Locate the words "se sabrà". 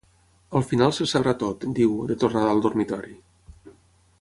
0.99-1.35